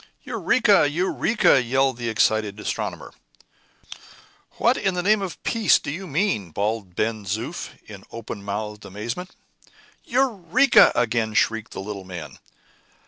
"Eureka! 0.23 0.89
Eureka!" 0.89 1.61
yelled 1.61 1.97
the 1.97 2.09
excited 2.09 2.59
astronomer. 2.59 3.13
"What, 4.53 4.75
in 4.75 4.95
the 4.95 5.03
name 5.03 5.21
of 5.21 5.43
peace, 5.43 5.77
do 5.77 5.91
you 5.91 6.07
mean?" 6.07 6.49
bawled 6.49 6.95
Ben 6.95 7.23
Zoof, 7.23 7.69
in 7.85 8.03
open 8.09 8.43
mouthed 8.43 8.83
amazement. 8.83 9.35
"Eureka!" 10.03 10.91
again 10.95 11.35
shrieked 11.35 11.73
the 11.73 11.81
little 11.81 12.03
man. 12.03 12.39